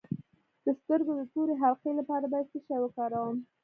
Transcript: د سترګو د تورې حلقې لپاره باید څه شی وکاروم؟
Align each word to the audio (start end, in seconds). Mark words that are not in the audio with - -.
د 0.65 0.67
سترګو 0.79 1.11
د 1.19 1.21
تورې 1.33 1.55
حلقې 1.61 1.91
لپاره 1.99 2.25
باید 2.31 2.47
څه 2.51 2.59
شی 2.65 2.77
وکاروم؟ 2.81 3.35